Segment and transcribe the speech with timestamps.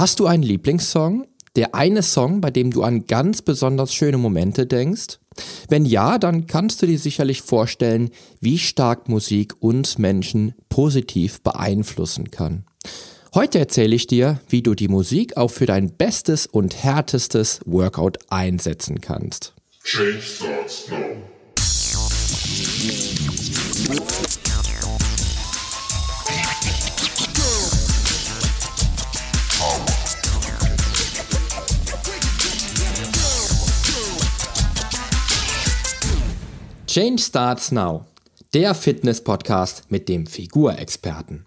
[0.00, 1.26] Hast du einen Lieblingssong?
[1.56, 5.18] Der eine Song, bei dem du an ganz besonders schöne Momente denkst?
[5.68, 8.08] Wenn ja, dann kannst du dir sicherlich vorstellen,
[8.40, 12.64] wie stark Musik uns Menschen positiv beeinflussen kann.
[13.34, 18.16] Heute erzähle ich dir, wie du die Musik auch für dein bestes und härtestes Workout
[18.30, 19.52] einsetzen kannst.
[19.84, 20.96] Change starts now.
[36.92, 38.04] Change Starts Now,
[38.52, 41.46] der Fitness-Podcast mit dem Figurexperten.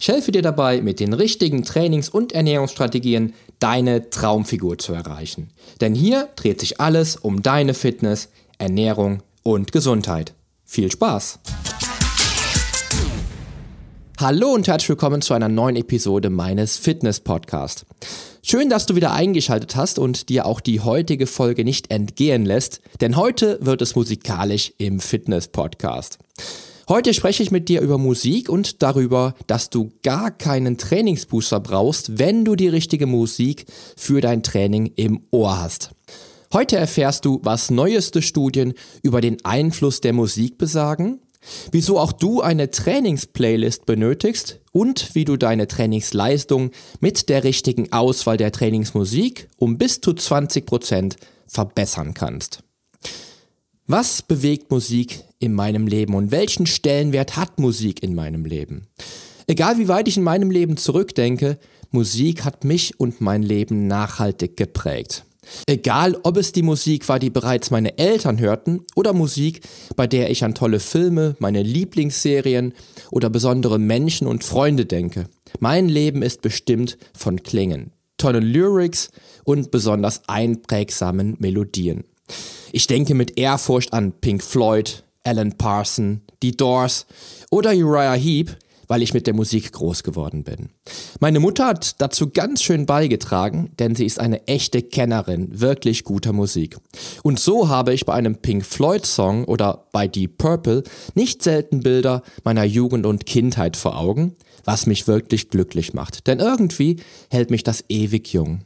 [0.00, 5.50] Ich helfe dir dabei, mit den richtigen Trainings- und Ernährungsstrategien deine Traumfigur zu erreichen.
[5.80, 10.34] Denn hier dreht sich alles um deine Fitness, Ernährung und Gesundheit.
[10.64, 11.38] Viel Spaß!
[14.20, 17.86] Hallo und herzlich willkommen zu einer neuen Episode meines Fitness-Podcasts.
[18.42, 22.82] Schön, dass du wieder eingeschaltet hast und dir auch die heutige Folge nicht entgehen lässt,
[23.00, 26.18] denn heute wird es musikalisch im Fitness-Podcast.
[26.86, 32.18] Heute spreche ich mit dir über Musik und darüber, dass du gar keinen Trainingsbooster brauchst,
[32.18, 33.64] wenn du die richtige Musik
[33.96, 35.92] für dein Training im Ohr hast.
[36.52, 41.20] Heute erfährst du, was neueste Studien über den Einfluss der Musik besagen,
[41.72, 48.36] wieso auch du eine Trainingsplaylist benötigst und wie du deine Trainingsleistung mit der richtigen Auswahl
[48.36, 52.62] der Trainingsmusik um bis zu 20 Prozent verbessern kannst.
[53.86, 58.86] Was bewegt Musik in meinem Leben und welchen Stellenwert hat Musik in meinem Leben?
[59.48, 61.58] Egal wie weit ich in meinem Leben zurückdenke,
[61.90, 65.24] Musik hat mich und mein Leben nachhaltig geprägt.
[65.66, 69.60] Egal, ob es die Musik war, die bereits meine Eltern hörten, oder Musik,
[69.96, 72.74] bei der ich an tolle Filme, meine Lieblingsserien
[73.10, 75.26] oder besondere Menschen und Freunde denke.
[75.58, 79.10] Mein Leben ist bestimmt von Klängen, tollen Lyrics
[79.44, 82.04] und besonders einprägsamen Melodien.
[82.72, 87.06] Ich denke mit Ehrfurcht an Pink Floyd, Alan Parson, die Doors
[87.50, 88.56] oder Uriah Heep,
[88.90, 90.70] weil ich mit der Musik groß geworden bin.
[91.20, 96.32] Meine Mutter hat dazu ganz schön beigetragen, denn sie ist eine echte Kennerin wirklich guter
[96.32, 96.76] Musik.
[97.22, 100.82] Und so habe ich bei einem Pink Floyd Song oder bei Deep Purple
[101.14, 104.34] nicht selten Bilder meiner Jugend und Kindheit vor Augen,
[104.64, 106.26] was mich wirklich glücklich macht.
[106.26, 106.96] Denn irgendwie
[107.30, 108.64] hält mich das ewig jung.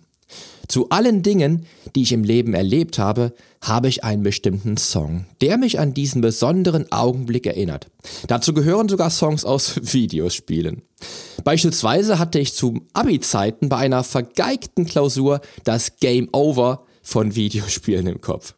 [0.69, 5.59] Zu allen Dingen, die ich im Leben erlebt habe, habe ich einen bestimmten Song, der
[5.59, 7.89] mich an diesen besonderen Augenblick erinnert.
[8.27, 10.83] Dazu gehören sogar Songs aus Videospielen.
[11.45, 18.21] Beispielsweise hatte ich zu Abi-Zeiten bei einer vergeigten Klausur das Game Over von Videospielen im
[18.21, 18.55] Kopf.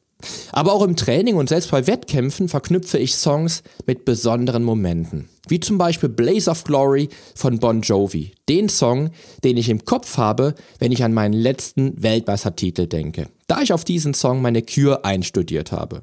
[0.53, 5.29] Aber auch im Training und selbst bei Wettkämpfen verknüpfe ich Songs mit besonderen Momenten.
[5.49, 8.33] Wie zum Beispiel Blaze of Glory von Bon Jovi.
[8.49, 9.11] Den Song,
[9.45, 13.29] den ich im Kopf habe, wenn ich an meinen letzten Weltmeistertitel denke.
[13.47, 16.03] Da ich auf diesen Song meine Kür einstudiert habe.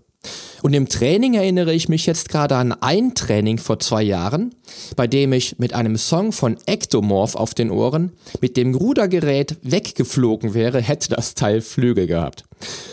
[0.64, 4.56] Und im Training erinnere ich mich jetzt gerade an ein Training vor zwei Jahren,
[4.96, 10.54] bei dem ich mit einem Song von Ectomorph auf den Ohren mit dem Rudergerät weggeflogen
[10.54, 12.46] wäre, hätte das Teil Flügel gehabt.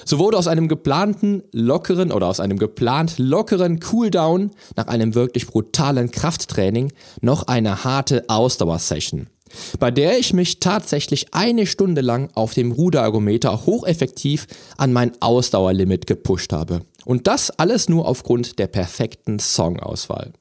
[0.05, 5.47] So wurde aus einem geplanten lockeren oder aus einem geplant lockeren Cooldown nach einem wirklich
[5.47, 9.29] brutalen Krafttraining noch eine harte Ausdauersession
[9.79, 14.47] bei der ich mich tatsächlich eine Stunde lang auf dem Ruderergometer hocheffektiv
[14.77, 16.83] an mein Ausdauerlimit gepusht habe.
[17.05, 20.33] Und das alles nur aufgrund der perfekten Songauswahl.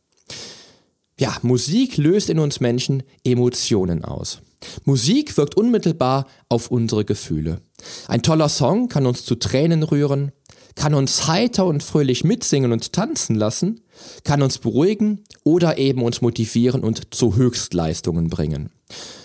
[1.19, 4.39] Ja, Musik löst in uns Menschen Emotionen aus.
[4.85, 7.61] Musik wirkt unmittelbar auf unsere Gefühle.
[8.07, 10.31] Ein toller Song kann uns zu Tränen rühren,
[10.75, 13.81] kann uns heiter und fröhlich mitsingen und tanzen lassen,
[14.23, 18.69] kann uns beruhigen oder eben uns motivieren und zu Höchstleistungen bringen.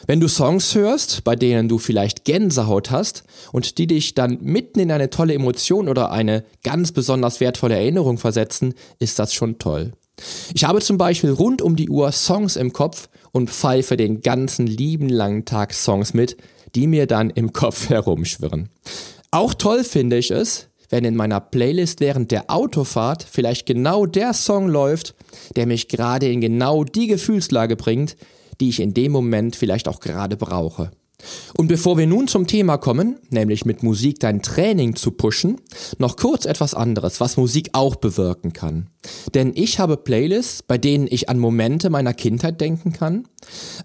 [0.07, 4.81] Wenn du Songs hörst, bei denen du vielleicht Gänsehaut hast und die dich dann mitten
[4.81, 9.93] in eine tolle Emotion oder eine ganz besonders wertvolle Erinnerung versetzen, ist das schon toll.
[10.55, 14.67] Ich habe zum Beispiel rund um die Uhr Songs im Kopf und pfeife den ganzen
[14.67, 16.37] lieben langen Tag Songs mit,
[16.75, 18.69] die mir dann im Kopf herumschwirren.
[19.31, 24.33] Auch toll finde ich es, wenn in meiner Playlist während der Autofahrt vielleicht genau der
[24.35, 25.15] Song läuft,
[25.57, 28.17] der mich gerade in genau die Gefühlslage bringt,
[28.61, 30.91] die ich in dem Moment vielleicht auch gerade brauche.
[31.57, 35.61] Und bevor wir nun zum Thema kommen, nämlich mit Musik dein Training zu pushen,
[35.99, 38.89] noch kurz etwas anderes, was Musik auch bewirken kann.
[39.33, 43.29] Denn ich habe Playlists, bei denen ich an Momente meiner Kindheit denken kann,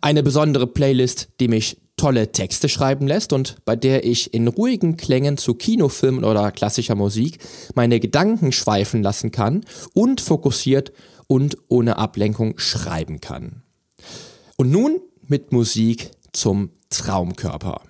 [0.01, 4.95] eine besondere Playlist, die mich tolle Texte schreiben lässt und bei der ich in ruhigen
[4.95, 7.39] Klängen zu Kinofilmen oder klassischer Musik
[7.75, 10.93] meine Gedanken schweifen lassen kann und fokussiert
[11.27, 13.63] und ohne Ablenkung schreiben kann.
[14.59, 17.81] Und nun mit Musik zum Traumkörper.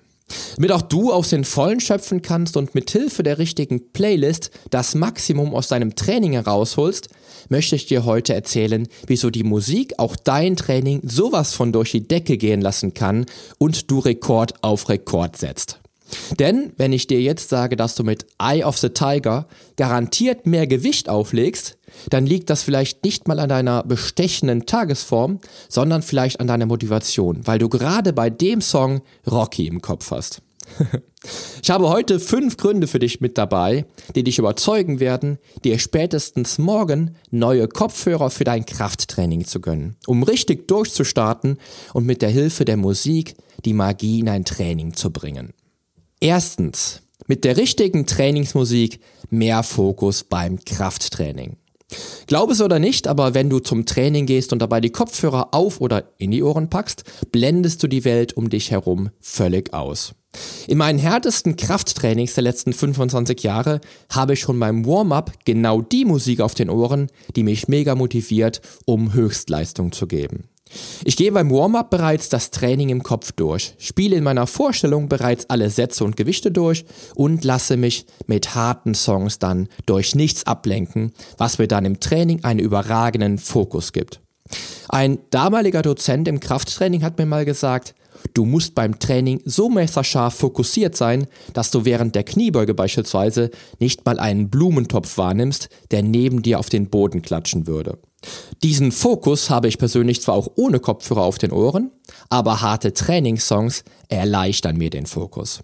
[0.54, 4.94] Damit auch du aus den Vollen schöpfen kannst und mit Hilfe der richtigen Playlist das
[4.94, 7.08] Maximum aus deinem Training herausholst,
[7.48, 12.06] möchte ich dir heute erzählen, wieso die Musik auch dein Training sowas von durch die
[12.06, 13.26] Decke gehen lassen kann
[13.58, 15.80] und du Rekord auf Rekord setzt.
[16.38, 20.68] Denn wenn ich dir jetzt sage, dass du mit Eye of the Tiger garantiert mehr
[20.68, 21.78] Gewicht auflegst,
[22.10, 27.46] dann liegt das vielleicht nicht mal an deiner bestechenden Tagesform, sondern vielleicht an deiner Motivation,
[27.46, 30.42] weil du gerade bei dem Song Rocky im Kopf hast.
[31.62, 36.58] ich habe heute fünf Gründe für dich mit dabei, die dich überzeugen werden, dir spätestens
[36.58, 41.58] morgen neue Kopfhörer für dein Krafttraining zu gönnen, um richtig durchzustarten
[41.92, 43.34] und mit der Hilfe der Musik
[43.64, 45.52] die Magie in ein Training zu bringen.
[46.20, 49.00] Erstens, mit der richtigen Trainingsmusik
[49.30, 51.56] mehr Fokus beim Krafttraining.
[52.26, 55.80] Glaub es oder nicht, aber wenn du zum Training gehst und dabei die Kopfhörer auf
[55.80, 60.14] oder in die Ohren packst, blendest du die Welt um dich herum völlig aus.
[60.68, 66.04] In meinen härtesten Krafttrainings der letzten 25 Jahre habe ich schon beim Warm-up genau die
[66.04, 70.49] Musik auf den Ohren, die mich mega motiviert, um Höchstleistung zu geben.
[71.04, 75.48] Ich gehe beim Warm-up bereits das Training im Kopf durch, spiele in meiner Vorstellung bereits
[75.50, 76.84] alle Sätze und Gewichte durch
[77.14, 82.44] und lasse mich mit harten Songs dann durch nichts ablenken, was mir dann im Training
[82.44, 84.20] einen überragenden Fokus gibt.
[84.88, 87.94] Ein damaliger Dozent im Krafttraining hat mir mal gesagt,
[88.34, 94.04] Du musst beim Training so messerscharf fokussiert sein, dass du während der Kniebeuge beispielsweise nicht
[94.04, 97.98] mal einen Blumentopf wahrnimmst, der neben dir auf den Boden klatschen würde.
[98.62, 101.90] Diesen Fokus habe ich persönlich zwar auch ohne Kopfhörer auf den Ohren,
[102.28, 105.60] aber harte Trainingssongs erleichtern mir den Fokus.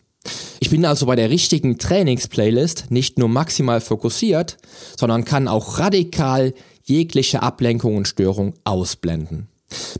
[0.58, 4.56] Ich bin also bei der richtigen Trainingsplaylist nicht nur maximal fokussiert,
[4.98, 9.48] sondern kann auch radikal jegliche Ablenkung und Störung ausblenden.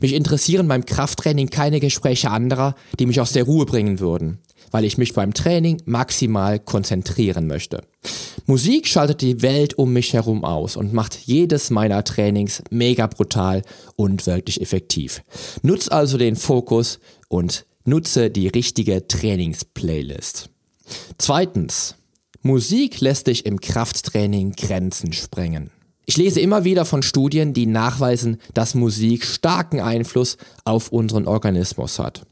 [0.01, 4.39] Mich interessieren beim Krafttraining keine Gespräche anderer, die mich aus der Ruhe bringen würden,
[4.71, 7.83] weil ich mich beim Training maximal konzentrieren möchte.
[8.45, 13.61] Musik schaltet die Welt um mich herum aus und macht jedes meiner Trainings mega brutal
[13.95, 15.21] und wirklich effektiv.
[15.63, 20.49] Nutz also den Fokus und nutze die richtige Trainingsplaylist.
[21.17, 21.95] Zweitens.
[22.43, 25.71] Musik lässt dich im Krafttraining Grenzen sprengen.
[26.09, 31.99] Ich lese immer wieder von Studien, die nachweisen, dass Musik starken Einfluss auf unseren Organismus
[31.99, 32.25] hat.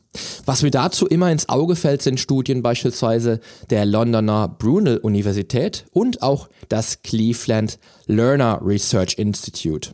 [0.45, 6.21] Was mir dazu immer ins Auge fällt, sind Studien beispielsweise der Londoner Brunel Universität und
[6.21, 7.77] auch das Cleveland
[8.07, 9.89] Learner Research Institute.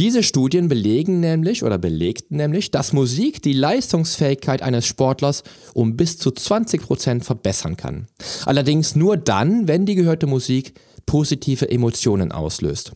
[0.00, 6.18] Diese Studien belegen nämlich oder belegten nämlich, dass Musik die Leistungsfähigkeit eines Sportlers um bis
[6.18, 8.08] zu 20 Prozent verbessern kann.
[8.46, 10.74] Allerdings nur dann, wenn die gehörte Musik
[11.06, 12.92] positive Emotionen auslöst.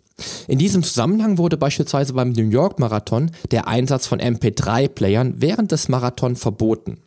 [0.48, 5.88] In diesem Zusammenhang wurde beispielsweise beim New York Marathon der Einsatz von MP3-Playern während des
[5.88, 6.98] Marathon verboten.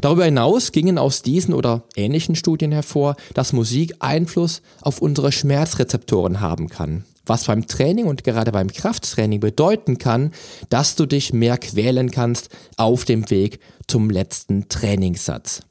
[0.00, 6.40] Darüber hinaus gingen aus diesen oder ähnlichen Studien hervor, dass Musik Einfluss auf unsere Schmerzrezeptoren
[6.40, 10.32] haben kann, was beim Training und gerade beim Krafttraining bedeuten kann,
[10.70, 15.62] dass du dich mehr quälen kannst auf dem Weg zum letzten Trainingssatz.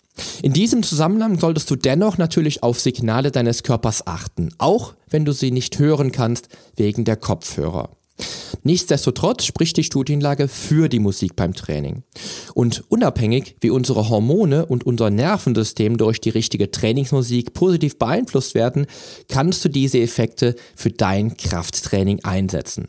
[0.41, 5.31] In diesem Zusammenhang solltest du dennoch natürlich auf Signale deines Körpers achten, auch wenn du
[5.31, 7.89] sie nicht hören kannst wegen der Kopfhörer.
[8.63, 12.03] Nichtsdestotrotz spricht die Studienlage für die Musik beim Training.
[12.53, 18.87] Und unabhängig, wie unsere Hormone und unser Nervensystem durch die richtige Trainingsmusik positiv beeinflusst werden,
[19.27, 22.87] kannst du diese Effekte für dein Krafttraining einsetzen.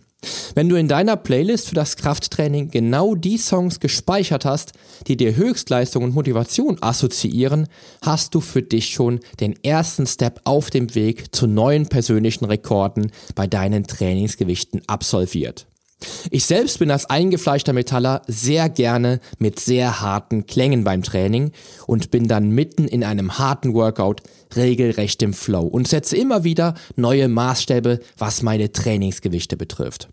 [0.57, 4.73] Wenn du in deiner Playlist für das Krafttraining genau die Songs gespeichert hast,
[5.07, 7.69] die dir Höchstleistung und Motivation assoziieren,
[8.01, 13.13] hast du für dich schon den ersten Step auf dem Weg zu neuen persönlichen Rekorden
[13.35, 15.67] bei deinen Trainingsgewichten absolviert.
[16.31, 21.53] Ich selbst bin als eingefleischter Metaller sehr gerne mit sehr harten Klängen beim Training
[21.87, 24.23] und bin dann mitten in einem harten Workout
[24.55, 30.09] regelrecht im Flow und setze immer wieder neue Maßstäbe, was meine Trainingsgewichte betrifft.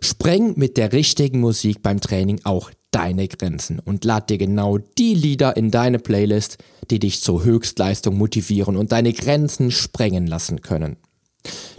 [0.00, 5.14] Spreng mit der richtigen Musik beim Training auch deine Grenzen und lad dir genau die
[5.14, 6.58] Lieder in deine Playlist,
[6.90, 10.96] die dich zur Höchstleistung motivieren und deine Grenzen sprengen lassen können.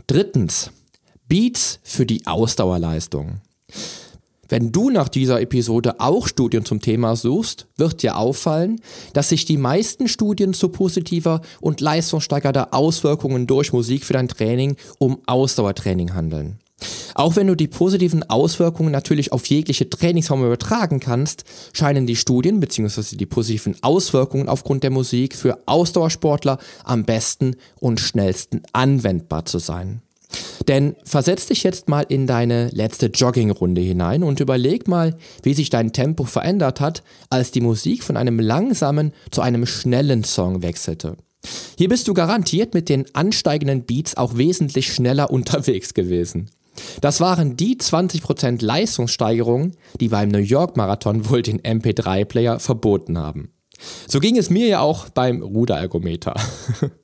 [0.07, 0.71] Drittens,
[1.31, 3.39] Beats für die Ausdauerleistung.
[4.49, 8.81] Wenn du nach dieser Episode auch Studien zum Thema suchst, wird dir auffallen,
[9.13, 14.75] dass sich die meisten Studien zu positiver und leistungssteigernder Auswirkungen durch Musik für dein Training
[14.99, 16.59] um Ausdauertraining handeln.
[17.15, 22.59] Auch wenn du die positiven Auswirkungen natürlich auf jegliche Trainingsform übertragen kannst, scheinen die Studien
[22.59, 23.15] bzw.
[23.15, 30.01] die positiven Auswirkungen aufgrund der Musik für Ausdauersportler am besten und schnellsten anwendbar zu sein.
[30.67, 35.69] Denn versetz dich jetzt mal in deine letzte Joggingrunde hinein und überleg mal, wie sich
[35.69, 41.17] dein Tempo verändert hat, als die Musik von einem langsamen zu einem schnellen Song wechselte.
[41.77, 46.49] Hier bist du garantiert mit den ansteigenden Beats auch wesentlich schneller unterwegs gewesen.
[47.01, 53.51] Das waren die 20% Leistungssteigerung, die beim New York Marathon wohl den MP3-Player verboten haben.
[54.07, 56.35] So ging es mir ja auch beim Ruderergometer.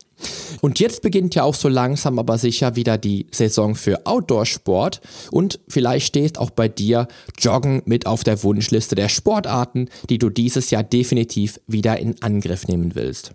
[0.61, 5.59] Und jetzt beginnt ja auch so langsam aber sicher wieder die Saison für Outdoor-Sport und
[5.67, 7.07] vielleicht steht auch bei dir
[7.37, 12.67] Joggen mit auf der Wunschliste der Sportarten, die du dieses Jahr definitiv wieder in Angriff
[12.67, 13.33] nehmen willst.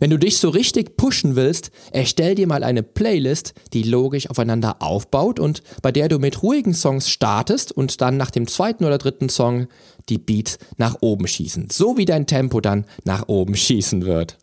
[0.00, 4.76] Wenn du dich so richtig pushen willst, erstell dir mal eine Playlist, die logisch aufeinander
[4.80, 8.98] aufbaut und bei der du mit ruhigen Songs startest und dann nach dem zweiten oder
[8.98, 9.68] dritten Song
[10.08, 11.68] die Beats nach oben schießen.
[11.70, 14.38] So wie dein Tempo dann nach oben schießen wird.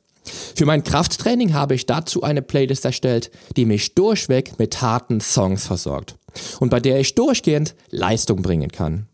[0.55, 5.65] Für mein Krafttraining habe ich dazu eine Playlist erstellt, die mich durchweg mit harten Songs
[5.65, 6.15] versorgt
[6.59, 9.07] und bei der ich durchgehend Leistung bringen kann.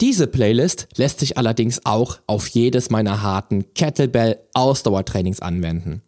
[0.00, 6.02] Diese Playlist lässt sich allerdings auch auf jedes meiner harten Kettlebell-Ausdauertrainings anwenden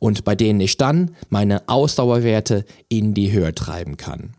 [0.00, 4.34] und bei denen ich dann meine Ausdauerwerte in die Höhe treiben kann.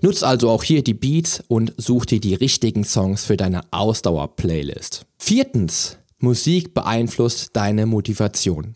[0.00, 5.06] Nutz also auch hier die Beats und such dir die richtigen Songs für deine Ausdauer-Playlist.
[5.18, 8.74] Viertens, Musik beeinflusst deine Motivation.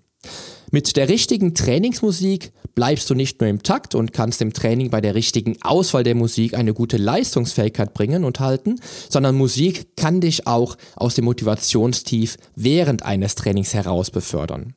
[0.70, 5.00] Mit der richtigen Trainingsmusik bleibst du nicht nur im Takt und kannst im Training bei
[5.00, 10.46] der richtigen Auswahl der Musik eine gute Leistungsfähigkeit bringen und halten, sondern Musik kann dich
[10.46, 14.74] auch aus dem Motivationstief während eines Trainings heraus befördern.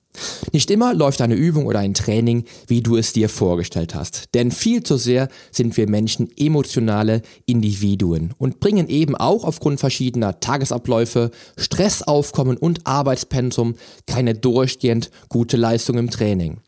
[0.51, 4.33] Nicht immer läuft eine Übung oder ein Training, wie du es dir vorgestellt hast.
[4.33, 10.39] Denn viel zu sehr sind wir Menschen emotionale Individuen und bringen eben auch aufgrund verschiedener
[10.39, 16.61] Tagesabläufe, Stressaufkommen und Arbeitspensum keine durchgehend gute Leistung im Training.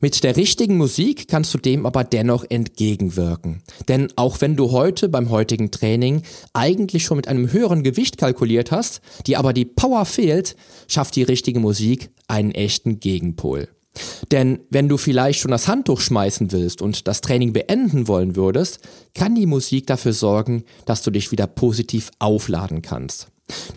[0.00, 3.62] Mit der richtigen Musik kannst du dem aber dennoch entgegenwirken.
[3.88, 8.70] Denn auch wenn du heute beim heutigen Training eigentlich schon mit einem höheren Gewicht kalkuliert
[8.70, 10.56] hast, dir aber die Power fehlt,
[10.88, 13.68] schafft die richtige Musik einen echten Gegenpol.
[14.32, 18.80] Denn wenn du vielleicht schon das Handtuch schmeißen willst und das Training beenden wollen würdest,
[19.14, 23.28] kann die Musik dafür sorgen, dass du dich wieder positiv aufladen kannst.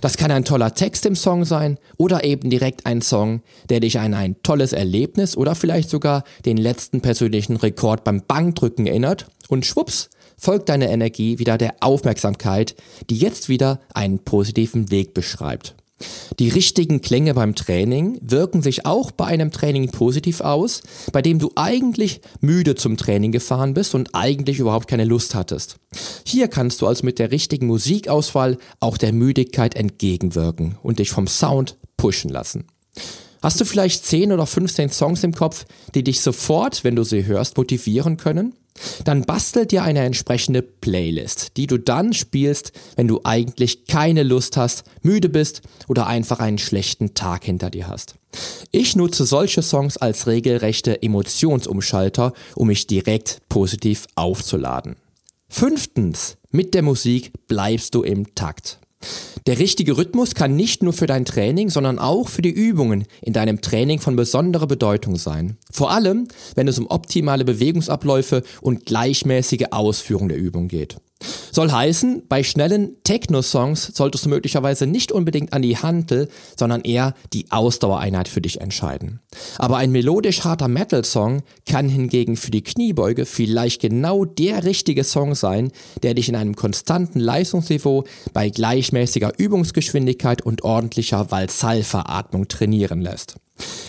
[0.02, 4.00] Das kann ein toller Text im Song sein oder eben direkt ein Song, der dich
[4.00, 9.66] an ein tolles Erlebnis oder vielleicht sogar den letzten persönlichen Rekord beim Bankdrücken erinnert und
[9.66, 12.76] schwupps folgt deine Energie wieder der Aufmerksamkeit,
[13.10, 15.76] die jetzt wieder einen positiven Weg beschreibt.
[16.40, 21.40] Die richtigen Klänge beim Training wirken sich auch bei einem Training positiv aus, bei dem
[21.40, 25.78] du eigentlich müde zum Training gefahren bist und eigentlich überhaupt keine Lust hattest.
[26.26, 31.26] Hier kannst du also mit der richtigen Musikauswahl auch der Müdigkeit entgegenwirken und dich vom
[31.26, 32.66] Sound pushen lassen.
[33.42, 35.66] Hast du vielleicht 10 oder 15 Songs im Kopf,
[35.96, 38.54] die dich sofort, wenn du sie hörst, motivieren können?
[39.04, 44.58] Dann bastelt dir eine entsprechende Playlist, die du dann spielst, wenn du eigentlich keine Lust
[44.58, 48.16] hast, müde bist oder einfach einen schlechten Tag hinter dir hast.
[48.72, 54.98] Ich nutze solche Songs als regelrechte Emotionsumschalter, um mich direkt positiv aufzuladen.
[55.50, 58.80] Fünftens, mit der Musik bleibst du im Takt.
[59.48, 63.32] Der richtige Rhythmus kann nicht nur für dein Training, sondern auch für die Übungen in
[63.32, 65.58] deinem Training von besonderer Bedeutung sein.
[65.72, 70.98] Vor allem, wenn es um optimale Bewegungsabläufe und gleichmäßige Ausführung der Übung geht.
[71.52, 77.16] Soll heißen, bei schnellen Techno-Songs solltest du möglicherweise nicht unbedingt an die Hantel, sondern eher
[77.34, 79.22] die Ausdauereinheit für dich entscheiden.
[79.58, 85.34] Aber ein melodisch harter Metal-Song kann hingegen für die Kniebeuge vielleicht genau der richtige Song
[85.34, 85.72] sein,
[86.04, 93.38] der dich in einem konstanten Leistungsniveau bei gleichmäßiger Übungsgeschwindigkeit und ordentlicher Valsalveratmung trainieren lässt.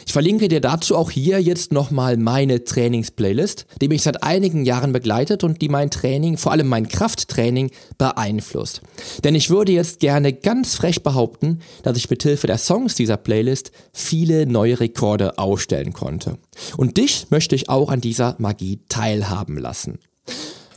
[0.09, 4.95] Ich verlinke dir dazu auch hier jetzt nochmal meine Trainingsplaylist, die mich seit einigen Jahren
[4.95, 8.81] begleitet und die mein Training, vor allem mein Krafttraining, beeinflusst.
[9.23, 13.19] Denn ich würde jetzt gerne ganz frech behaupten, dass ich mit Hilfe der Songs dieser
[13.19, 16.39] Playlist viele neue Rekorde aufstellen konnte.
[16.79, 19.99] Und dich möchte ich auch an dieser Magie teilhaben lassen.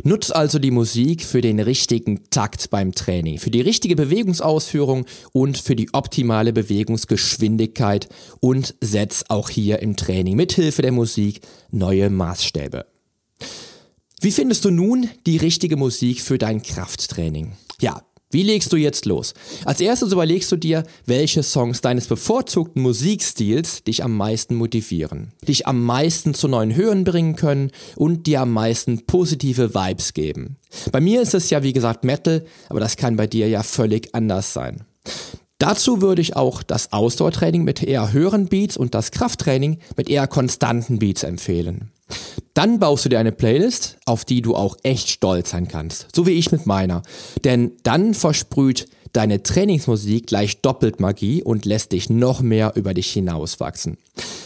[0.04, 5.58] Nutz also die Musik für den richtigen Takt beim Training, für die richtige Bewegungsausführung und
[5.58, 12.86] für die optimale Bewegungsgeschwindigkeit und setz auch hier im Training mithilfe der Musik neue Maßstäbe.
[14.22, 17.54] Wie findest du nun die richtige Musik für dein Krafttraining?
[17.80, 19.34] Ja, wie legst du jetzt los?
[19.66, 25.68] Als erstes überlegst du dir, welche Songs deines bevorzugten Musikstils dich am meisten motivieren, dich
[25.68, 30.58] am meisten zu neuen Höhen bringen können und dir am meisten positive Vibes geben.
[30.92, 34.16] Bei mir ist es ja wie gesagt Metal, aber das kann bei dir ja völlig
[34.16, 34.84] anders sein.
[35.62, 40.26] Dazu würde ich auch das Ausdauertraining mit eher höheren Beats und das Krafttraining mit eher
[40.26, 41.92] konstanten Beats empfehlen.
[42.54, 46.08] Dann baust du dir eine Playlist, auf die du auch echt stolz sein kannst.
[46.16, 47.02] So wie ich mit meiner.
[47.44, 53.12] Denn dann versprüht deine Trainingsmusik gleich doppelt Magie und lässt dich noch mehr über dich
[53.12, 53.98] hinauswachsen.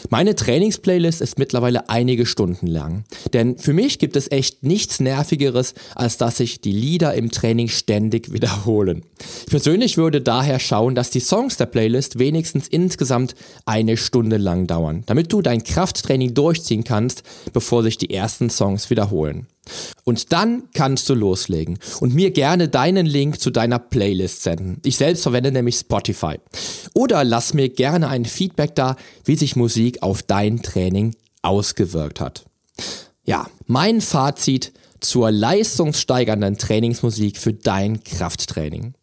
[0.10, 3.06] Meine Trainingsplaylist ist mittlerweile einige Stunden lang.
[3.34, 7.68] Denn für mich gibt es echt nichts Nervigeres, als dass sich die Lieder im Training
[7.68, 9.04] ständig wiederholen.
[9.46, 13.36] Ich persönlich würde daher schauen, dass die Songs der Playlist wenigstens insgesamt
[13.66, 18.90] eine Stunde lang dauern, damit du dein Krafttraining durchziehen kannst, bevor sich die ersten Songs
[18.90, 19.48] wiederholen.
[20.03, 24.79] Und dann kannst du loslegen und mir gerne deinen Link zu deiner Playlist senden.
[24.84, 26.36] Ich selbst verwende nämlich Spotify.
[26.93, 32.45] Oder lass mir gerne ein Feedback da, wie sich Musik auf dein Training ausgewirkt hat.
[33.24, 38.93] Ja, mein Fazit zur leistungssteigernden Trainingsmusik für dein Krafttraining.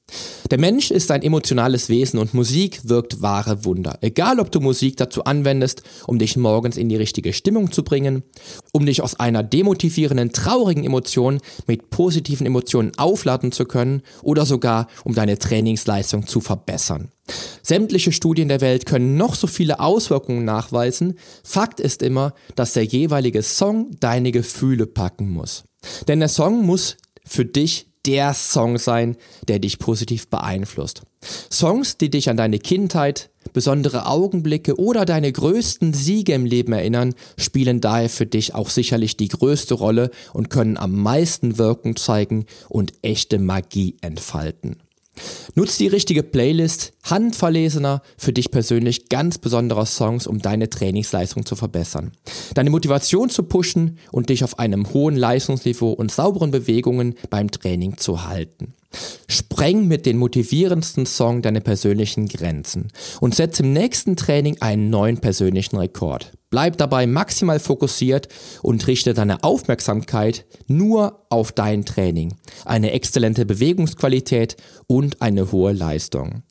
[0.50, 3.98] Der Mensch ist ein emotionales Wesen und Musik wirkt wahre Wunder.
[4.00, 8.22] Egal, ob du Musik dazu anwendest, um dich morgens in die richtige Stimmung zu bringen,
[8.72, 14.88] um dich aus einer demotivierenden, traurigen Emotion mit positiven Emotionen aufladen zu können oder sogar
[15.04, 17.10] um deine Trainingsleistung zu verbessern.
[17.62, 21.18] Sämtliche Studien der Welt können noch so viele Auswirkungen nachweisen.
[21.44, 25.64] Fakt ist immer, dass der jeweilige Song deine Gefühle packen muss.
[26.08, 29.16] Denn der Song muss für dich der Song sein,
[29.48, 31.02] der dich positiv beeinflusst.
[31.50, 37.14] Songs, die dich an deine Kindheit, besondere Augenblicke oder deine größten Siege im Leben erinnern,
[37.36, 42.46] spielen daher für dich auch sicherlich die größte Rolle und können am meisten Wirkung zeigen
[42.68, 44.81] und echte Magie entfalten.
[45.54, 51.56] Nutz die richtige Playlist handverlesener, für dich persönlich ganz besonderer Songs, um deine Trainingsleistung zu
[51.56, 52.12] verbessern.
[52.54, 57.98] Deine Motivation zu pushen und dich auf einem hohen Leistungsniveau und sauberen Bewegungen beim Training
[57.98, 58.74] zu halten.
[59.28, 62.88] Spreng mit den motivierendsten Song deine persönlichen Grenzen
[63.20, 66.32] und setz im nächsten Training einen neuen persönlichen Rekord.
[66.52, 68.28] Bleib dabei maximal fokussiert
[68.60, 72.34] und richte deine Aufmerksamkeit nur auf dein Training,
[72.66, 76.42] eine exzellente Bewegungsqualität und eine hohe Leistung.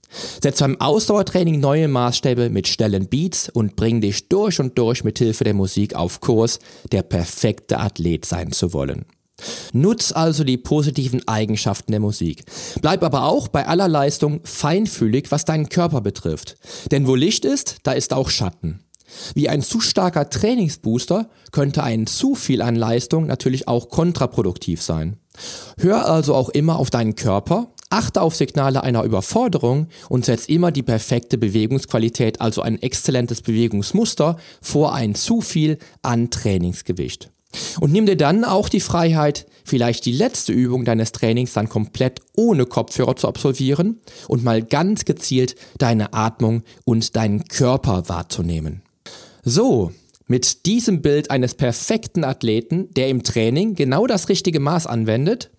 [0.42, 5.20] Setz beim Ausdauertraining neue Maßstäbe mit schnellen Beats und bring dich durch und durch mit
[5.20, 6.58] Hilfe der Musik auf Kurs,
[6.92, 9.06] der perfekte Athlet sein zu wollen.
[9.72, 12.44] Nutz also die positiven Eigenschaften der Musik.
[12.82, 16.58] Bleib aber auch bei aller Leistung feinfühlig, was deinen Körper betrifft.
[16.90, 18.80] Denn wo Licht ist, da ist auch Schatten.
[19.34, 25.18] Wie ein zu starker Trainingsbooster könnte ein zu viel an Leistung natürlich auch kontraproduktiv sein.
[25.78, 30.72] Hör also auch immer auf deinen Körper, achte auf Signale einer Überforderung und setz immer
[30.72, 37.32] die perfekte Bewegungsqualität, also ein exzellentes Bewegungsmuster, vor ein zu viel an Trainingsgewicht.
[37.80, 42.22] Und nimm dir dann auch die Freiheit, vielleicht die letzte Übung deines Trainings dann komplett
[42.36, 48.84] ohne Kopfhörer zu absolvieren und mal ganz gezielt deine Atmung und deinen Körper wahrzunehmen.
[49.44, 49.92] So,
[50.28, 55.50] mit diesem Bild eines perfekten Athleten, der im Training genau das richtige Maß anwendet,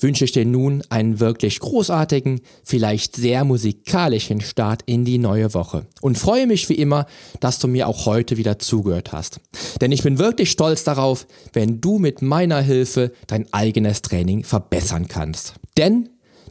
[0.00, 5.86] wünsche ich dir nun einen wirklich großartigen, vielleicht sehr musikalischen Start in die neue Woche
[6.00, 7.06] und freue mich wie immer,
[7.40, 9.40] dass du mir auch heute wieder zugehört hast.
[9.80, 15.06] Denn ich bin wirklich stolz darauf, wenn du mit meiner Hilfe dein eigenes Training verbessern
[15.06, 15.54] kannst.
[15.76, 16.08] Denn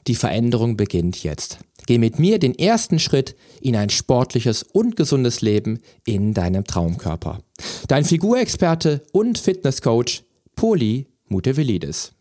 [0.08, 1.60] die Veränderung beginnt jetzt.
[1.88, 7.39] Geh mit mir den ersten Schritt in ein sportliches und gesundes Leben in deinem Traumkörper.
[7.88, 10.23] Dein Figurexperte und Fitnesscoach
[10.58, 12.12] Poli Mutevelidis.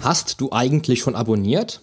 [0.00, 1.82] Hast du eigentlich schon abonniert?